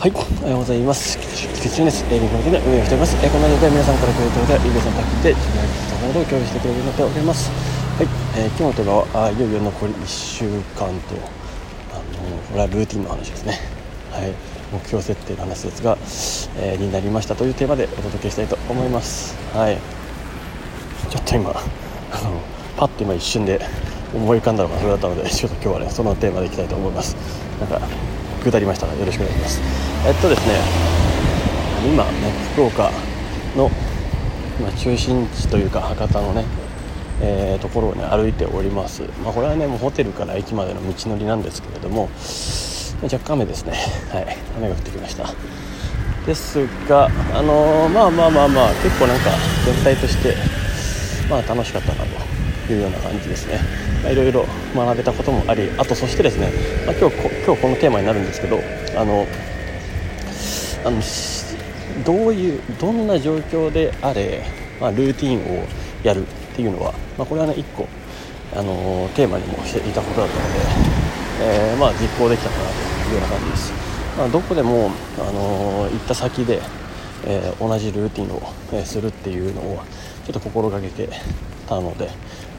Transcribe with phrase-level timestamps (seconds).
[0.00, 1.18] はい、おはようございます。
[1.36, 2.06] 菊池です。
[2.08, 3.14] えー、日本で運営しております。
[3.20, 7.50] えー、このラジオでは皆さんからくれたことや、イベさんとって自分のしたものを共有してくれるようになっております。
[8.00, 8.08] はい、
[8.40, 11.20] えー、今日のテーマは、あいよいよ残り1週間と、
[11.92, 13.60] あのこれはルーティンの話ですね。
[14.10, 14.32] はい、
[14.72, 15.98] 目標設定の話ですが、
[16.56, 19.36] えー、になりましたというテーマでお届けしたいと思います。
[19.52, 19.76] はい、
[21.10, 22.40] ちょっと今、あの
[22.78, 23.60] パッと今一瞬で
[24.14, 27.14] 思い浮かんだのがそれだったのでちょっと今日はねそのテーマでいきたいと思います
[27.60, 27.80] なんか
[28.40, 29.60] 下りましたよろしくお願いします。
[30.06, 30.54] えっとですね
[31.92, 32.10] 今ね
[32.54, 32.90] 福岡
[33.56, 33.68] の、
[34.60, 36.44] まあ、中心地というか博多のね
[37.22, 42.08] えー、ところをね歩いております、まあ、これはねもうホテルから駅までの道のりなんですけれども
[43.02, 43.72] 若干雨ですね。
[44.12, 44.36] はい。
[44.58, 45.26] 雨が降ってきました。
[46.26, 49.30] ですがあのー、まあまあまあまあ結構なんか
[49.64, 50.36] 全体として
[51.30, 52.29] まあ楽しかったなと。
[52.72, 53.60] いうような感じですね。
[54.10, 56.50] いろいろ学べたこともありあとそしてですね、
[56.86, 58.58] まあ、今日今日このテーマになるんですけど
[58.96, 59.26] あの
[60.84, 61.02] あの
[62.04, 64.42] どういうどんな状況であれ、
[64.80, 65.66] まあ、ルーティンを
[66.02, 67.86] やるっていうのは、まあ、これはね1個
[68.56, 70.60] あのテーマにもしていたことだったので、
[71.42, 72.64] えー、まあ、実行できたかな
[73.04, 73.72] というような感じです、
[74.18, 76.60] まあ、どこでも、あの行った先で、
[77.26, 79.82] えー、同じルーティンを、えするっていうのを
[80.24, 81.08] ちょっと心がけて
[81.70, 82.10] たので、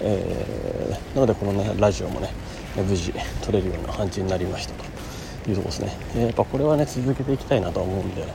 [0.00, 2.30] えー、なのでこのねラジオもね
[2.76, 4.98] 無事撮れるような感じになりましたと。
[5.48, 8.32] いうとこですね、やっぱこれはね続けていきたいなと思うんで、ま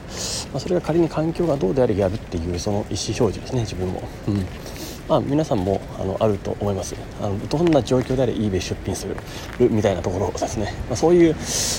[0.55, 4.45] あ、それが仮に環境がどうであれやるっていうその意思表示ですね自分も、うん。
[5.07, 6.95] まあ、皆さんもあのあると思います。
[7.21, 9.15] あのどんな状況であれ eBay 出品する
[9.69, 11.35] みたいなところですね、まあ、そういう、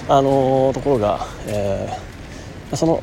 [0.09, 3.03] あのー、ところが、えー、その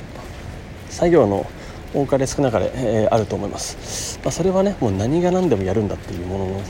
[0.89, 1.45] 作業の
[1.93, 6.61] 多かれ少なかれ、えー、あると思います、まあ、それはねもう何が何でもやるんだっていうものの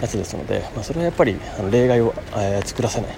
[0.00, 3.16] やつですので、まあ、それはやっぱりあの例外を、えー、作らせない、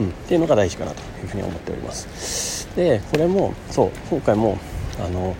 [0.00, 2.68] うん、っていうのが大事かなというふうに思っております。
[2.76, 4.58] でこれもそう今回も
[5.04, 5.36] あの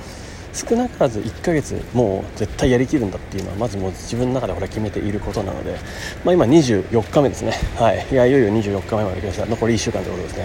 [0.55, 5.77] 少なからず1ヶ月もう絶対やりきるんだっていうのはまずもう自分の中でこれ決めていることなので、
[6.25, 9.47] まあ、今24日目ですね、はい、いやいよいよ24日目まで来ました。
[9.47, 10.39] 残り1週間ということです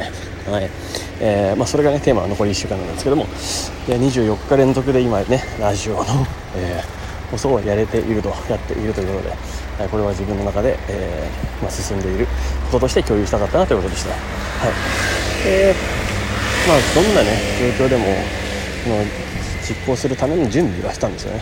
[0.48, 0.70] ね、はい。
[1.22, 3.26] えーまあ、それがねテーマは残り1週間なんですけども
[3.88, 6.04] 24日連続で今ねラジオの、
[6.56, 12.26] えー、放送をやれているとやっているということで、はい、これは自分の中で、えーまあ、進んでいる
[12.72, 14.20] こととして共有したかったなということでした、はい。
[15.46, 15.76] えー
[16.68, 17.38] まあ、どんなね
[17.78, 18.04] 状況でも
[19.70, 21.42] 実行するための準備はしたんですよね。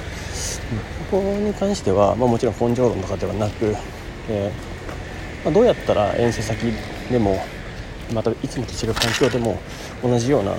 [1.10, 3.74] ここに関しては、まあ、もちろん根性論とかではなく、
[4.30, 6.58] えーまあ、どうやったら遠征先
[7.10, 7.42] でも
[8.14, 9.58] またいつもと違う環境でも
[10.04, 10.54] 同じような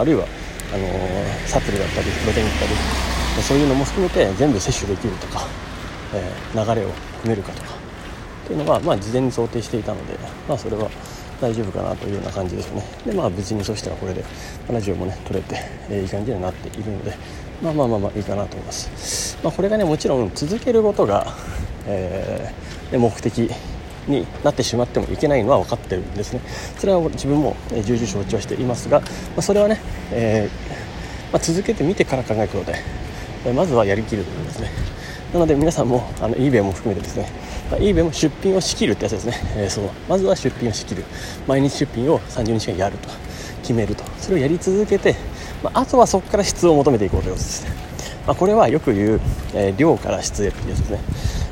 [0.00, 0.24] あるいは
[0.72, 5.46] あのー、サプリだったりプロテインだったりそういうのも含めて全部摂取できるとか、
[6.14, 6.90] えー、流れを
[7.20, 7.68] 組めるかとか
[8.44, 10.90] っていうのは、まあ、事前に想定していたので、まあ、それは
[11.40, 12.82] 大丈夫かなというような感じですね。
[13.06, 14.24] でまあ無事にそしたらこれで
[14.70, 15.56] ラジオもね撮れて、
[15.88, 17.16] えー、いい感じになっているので
[17.62, 21.26] まあまあまあまあいいかなと思います、まあ、これがねもちろん続けることが、
[21.86, 23.50] えー、目的
[24.08, 26.40] になってしまってもいけないのは分かってるんですね。
[26.78, 29.06] それは自分も重々承知はしていますが、ま
[29.38, 32.78] あ、それはね、えー、まあ、続けてみてから考えることで、
[33.44, 34.70] えまずはやりきるということですね。
[35.32, 37.30] なので皆さんもあの eBay も含めてですね、
[37.70, 39.90] まあ、eBay も出品を仕切るってやつですね、えー、そう。
[40.08, 41.04] まずは出品を仕切る。
[41.46, 43.08] 毎日出品を30日間やると。
[43.62, 44.04] 決めると。
[44.18, 45.14] それをやり続けて、
[45.62, 47.70] まあ、あとはそこから質を求めていこうということですね、
[48.26, 49.20] まあ、これはよく言う、
[49.54, 51.00] えー、量から質へっていうやつですね、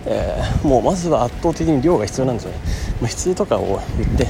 [0.06, 2.58] えー、もうまずは圧倒的に量が必要なんですよね、
[3.02, 4.26] まあ、質とかを言って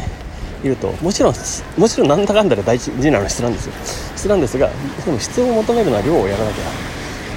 [0.64, 1.34] いるともちろん
[1.76, 3.72] もちろんなんだかんだで大事なのは質なんですよ。
[4.16, 4.68] 質なんですが
[5.04, 6.58] でも質を求めるのは量をやらなきゃ、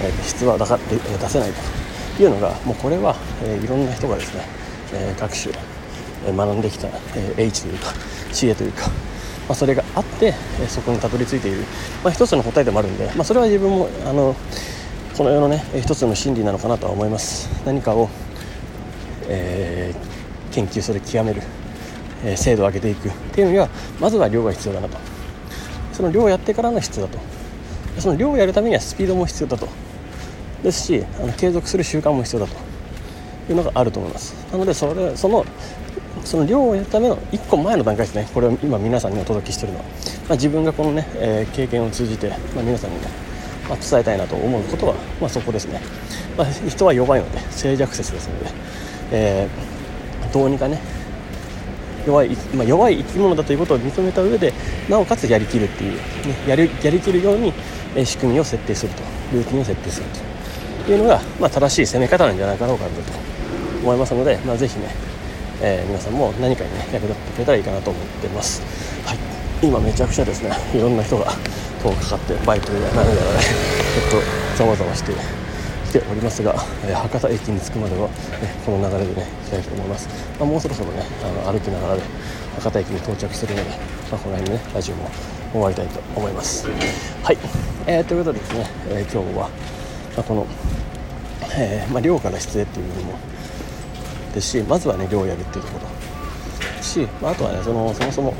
[0.05, 1.88] えー、質は出せないと。
[2.23, 4.43] いうのがもうこれは、えー、いろんな人がですね、
[4.93, 5.53] えー、各種、
[6.27, 7.93] え、学んできた、えー、H というか
[8.33, 11.63] 知恵というか、まあ、それがあって、え、そこにたどり着いている、
[12.03, 14.35] まあ、一つの答えでもあるんで、まあ、それは自分もあの
[15.17, 17.49] この世のね一つの真理なのかなとは思います。
[17.65, 18.09] 何かを、
[19.27, 21.41] えー、研究する極める、
[22.23, 23.09] え、精度を上げていく。
[23.09, 23.69] っていうのには
[23.99, 24.97] まずは量が必要だなと。
[25.93, 27.17] その量をやってからの質だと。
[27.97, 29.67] その量をやるためにはスピードも必要だと。
[30.63, 32.69] ですしあの継続する習慣も必要だと。
[33.49, 34.33] いうのがあると思います。
[34.51, 35.45] なのでそれその
[36.23, 38.27] その量をやるための1個前の段階ですね。
[38.33, 39.91] これを今皆さんにお届けしているのは、ま
[40.31, 43.07] あ、自分がこのね、えー、経験を通じて、まあ、皆さんにね、
[43.67, 45.81] まあ、伝えたいなと思うことは、まあ、そこですね、
[46.37, 48.51] まあ、人は弱いので静寂説ですので、
[49.11, 50.79] えー、どうにかね
[52.05, 54.53] 弱い,、まあ、弱い生き物だということを認めた上で
[54.89, 55.99] なおかつやりきるっていう、ね、
[56.47, 57.53] やるやりきるように、
[57.95, 59.01] えー、仕組みを設定すると。
[59.33, 60.28] ルーティンを設定すると。
[60.91, 62.91] いうのが、まあ、正しい攻め方なんじゃないかろうかと
[63.81, 64.89] 思いますので、まあ、ぜひね、
[65.61, 68.61] えー、皆さんも何かにね役立ってくれたらいいかなと思ってます。
[69.05, 69.39] はい。
[69.61, 71.25] 今めちゃくちゃですねいろんな人が
[71.79, 73.39] 通かかってバイクや何やらね
[74.09, 75.11] ちょっとざわざわして
[75.89, 76.55] きておりますが、
[76.85, 78.13] えー、博多駅に着くまでは、ね、
[78.65, 80.07] この流れでね行きたいと思います、
[80.39, 82.01] まあ、もうそろそろねあの歩きながらで、
[82.55, 83.75] 博多駅に到着するので、ま
[84.15, 85.09] あ、この辺でねラジオも
[85.51, 86.67] 終わりたいと思います。
[87.23, 87.37] はい、
[87.85, 89.49] えー、ということでですね、えー、今日は、
[90.15, 90.47] まあ、この、
[91.55, 93.13] え ーまあ、寮から出演っていうのも
[94.33, 98.33] ですしまずはね寮をやるっていうところし、まあ、あとはねそのそもそも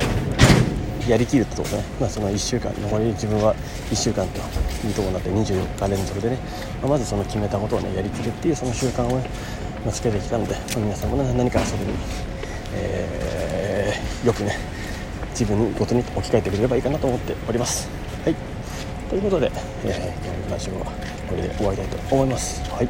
[1.07, 3.55] やりきるってとこね、まあ、その1週間残り自分は
[3.89, 4.39] 1週間と
[4.87, 6.37] いうところになって24日連続でね、
[6.81, 9.27] まあ、まずその決めたことをねやりきるっていうその習慣をね、
[9.83, 11.97] まあ、つけてきたので、まあ、皆さんもね何か遊びに、
[12.75, 14.55] えー、よくね
[15.31, 17.89] 自分ごとに置き換えてくれればいいかなと思っております。
[18.23, 18.48] はい。
[19.09, 19.51] ということで、
[19.85, 20.85] えー、今日のラジオは
[21.27, 22.61] これで終わりたいと思います。
[22.69, 22.89] はい。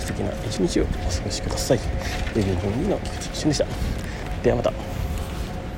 [0.00, 1.78] 素敵な一日をお過ごしください。
[2.34, 3.66] レビューの菊池俊でした。
[4.42, 4.69] ではまた。